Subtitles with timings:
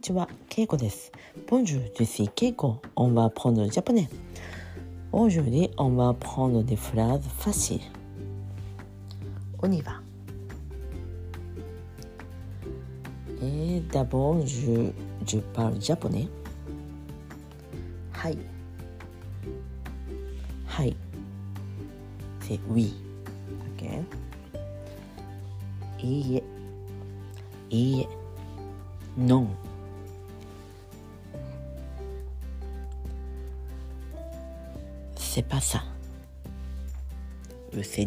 [0.00, 1.12] ちは、ケイコです。
[1.48, 2.80] Bonjour, je suis Keiko.
[2.96, 4.08] On va apprendre le japonais.
[5.12, 7.80] Aujourd'hui, on va apprendre des phrases faciles.
[9.62, 10.00] On y va.
[13.42, 14.90] Et d'abord, je,
[15.26, 16.28] je parle japonais.
[18.12, 18.38] はい。
[20.66, 20.96] はい。
[22.40, 22.94] C'est oui.
[23.76, 24.04] OK?
[26.02, 26.42] いいえ。
[27.70, 28.26] いいえ。
[29.16, 29.48] Non.
[35.33, 35.81] c'est pas ça.
[37.83, 38.05] C'est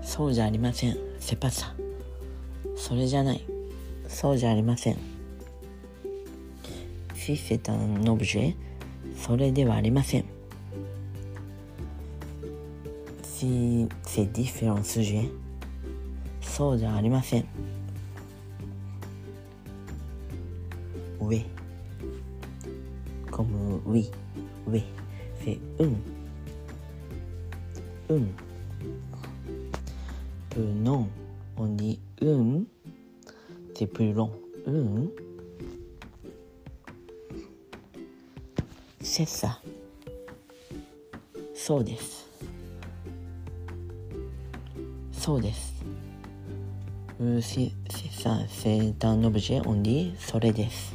[0.00, 0.96] そうじゃありません。
[1.18, 1.74] セパサ。
[2.76, 3.44] それじゃない。
[4.06, 4.96] そうじゃありません。
[7.16, 8.54] シセタンノブジェ。
[9.16, 10.24] それではありません。
[13.24, 15.28] シセディフェロンスジェ。
[16.40, 17.81] そうじゃありません。
[21.28, 21.44] 上
[23.30, 24.10] como we
[24.66, 24.84] we
[25.44, 26.22] せうん
[28.08, 28.14] う
[30.50, 31.10] プノン
[31.56, 32.66] オニうん
[33.74, 34.32] せプロン
[34.66, 35.12] うん
[39.00, 39.60] セッサ
[41.54, 42.26] そうです
[45.12, 45.72] そうです
[47.18, 47.70] うせ
[48.10, 50.94] さ生誕の無事オンリーそれです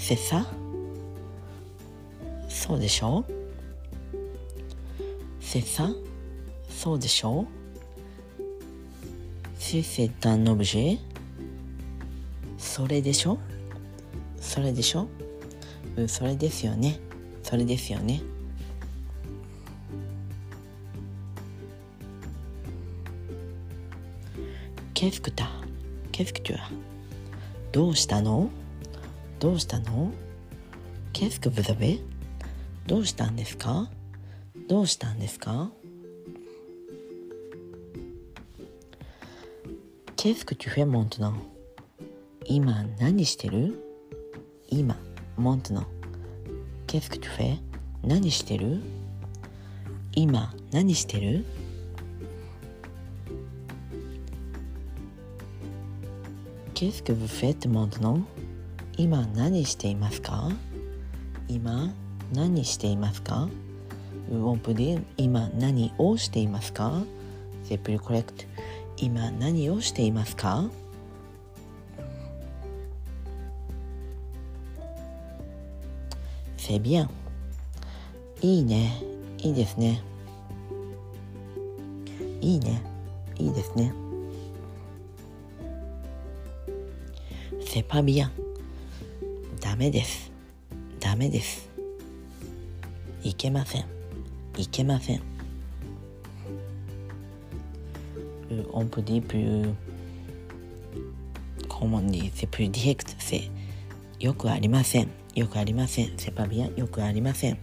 [0.00, 0.46] せさ
[2.48, 3.24] そうでしょ？
[5.40, 5.90] せさ
[6.70, 7.46] そうでしょ？
[9.58, 10.98] せせたのぶじ
[12.56, 13.38] それでしょ？
[14.40, 15.08] それでしょ？
[15.96, 16.98] うそれですよね。
[17.42, 18.22] それですよね。
[24.94, 25.50] ケスクタ
[26.12, 26.70] ケスクチュア
[27.72, 28.48] どうしたの？
[29.40, 30.12] どうしたの
[31.12, 32.00] Qu'est-ce que vous avez?
[32.86, 33.88] どうしたんですか
[34.68, 35.70] どうしたんですか
[40.16, 41.34] Qu'est-ce que tu fais maintenant?
[42.46, 43.78] 今何してる
[44.70, 44.96] 今
[45.36, 45.84] maintenant
[46.86, 47.58] Qu'est-ce que tu fais?
[48.02, 48.82] 何してる
[50.14, 51.44] 今何してる
[56.74, 58.24] Qu'est-ce que vous faites maintenant?
[58.98, 60.50] 今何していますか？
[61.48, 61.94] 今
[62.32, 63.48] 何していますか
[64.30, 67.04] ？On peut dire 今何をしていますか
[67.64, 68.46] ？C'est plus correct
[68.96, 70.68] 今何をしていますか
[76.56, 77.08] ？C'est bien
[78.42, 79.00] いいね。
[79.38, 80.02] いいですね。
[82.40, 82.82] いいね。
[83.36, 83.92] いいですね。
[87.64, 88.28] C'est pas bien
[89.68, 90.32] ダメです。
[90.98, 91.68] ダメです。
[93.22, 93.84] いけません。
[94.56, 95.20] いけません。
[98.72, 99.74] オンプディプ
[101.68, 103.50] コモンディセプリディエクトセ
[104.18, 105.10] よくありません。
[105.34, 106.16] よくありません。
[106.16, 107.58] セパビアよくありません。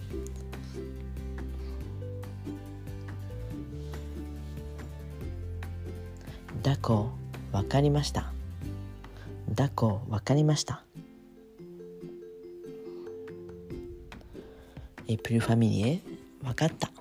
[6.62, 7.10] だこ
[7.52, 8.32] わかりました。
[9.50, 10.86] だこわかりました。
[15.08, 16.00] Et plus familier
[16.44, 16.92] わかった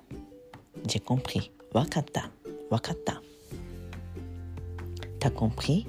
[0.87, 2.29] J'ai compris わかった
[2.69, 3.21] わかった
[5.19, 5.85] T'as compris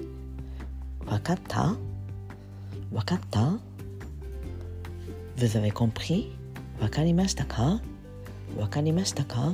[1.06, 1.76] わかった
[2.93, 3.58] わかった
[5.37, 6.31] Vous avez compris
[6.81, 7.81] わかりましたか
[8.56, 9.52] わかりましたか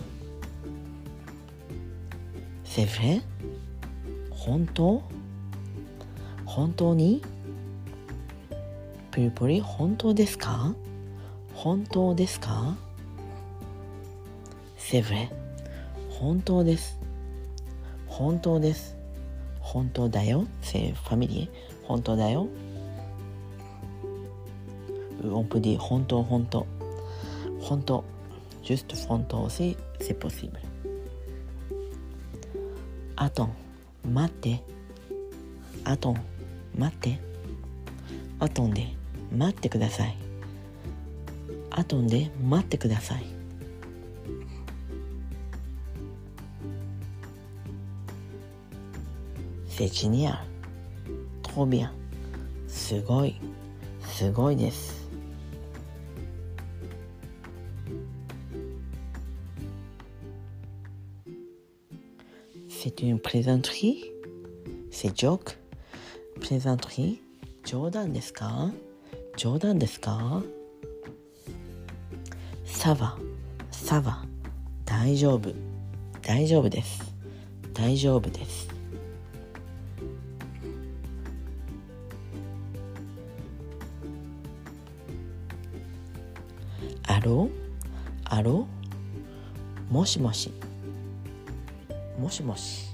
[2.65, 3.23] C'est vrai
[4.31, 5.03] 本当
[6.47, 7.23] 本当に
[9.11, 10.75] プリプリ本当ですか
[11.63, 12.77] 本当ですか？
[14.77, 15.31] セブレ。
[16.11, 16.99] 本当です。
[18.09, 18.97] 本当です。
[19.61, 20.45] 本当だよ。
[20.63, 21.87] セファミリー。
[21.87, 22.49] 本当だよ。
[25.23, 26.67] ウオンプ本当本当。
[27.61, 28.03] 本当。
[28.65, 30.63] ジュストフォントセセポシブル
[33.15, 33.49] あと
[34.05, 34.61] 待って。
[35.85, 36.17] あと
[36.77, 37.21] 待って。
[38.41, 38.89] あとんで。
[39.33, 40.22] 待ってください。
[41.75, 43.25] アトンで待ってください。
[49.69, 50.45] セチニア
[51.43, 51.93] トビア
[52.69, 53.41] すごい
[54.05, 55.03] すごいです。
[62.69, 64.13] C'est une plaisanterie?
[64.91, 65.57] C'est joke?
[66.41, 68.73] プレゼントリー冗談ですか
[69.37, 70.43] 冗談ですか
[72.83, 73.17] サバ。
[73.71, 74.25] サバ。
[74.85, 75.55] 大丈夫。
[76.21, 77.15] 大丈夫です。
[77.73, 78.69] 大丈夫です。
[87.07, 87.49] アロ
[88.25, 88.67] アロ
[89.89, 90.53] もしもし。
[92.19, 92.92] もしもし。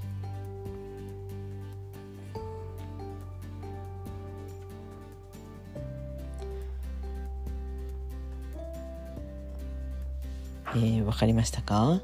[10.74, 12.00] えー、分かりましたか？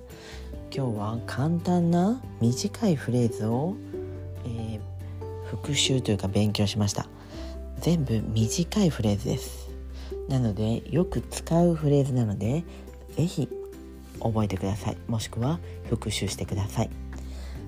[0.75, 3.77] 今日は簡単な短いフレーズを、
[4.45, 7.07] えー、復習というか勉強しました。
[7.81, 9.69] 全部短いフレーズです。
[10.29, 12.65] なのでよく使うフレーズなので
[13.17, 13.49] 是非
[14.21, 14.97] 覚えてください。
[15.07, 16.91] もしくは復習してください。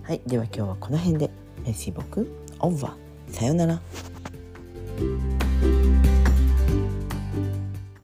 [0.03, 1.31] はいでは今日はこの辺で。
[1.65, 2.97] メッシー僕オンワ
[3.31, 3.81] さようなら。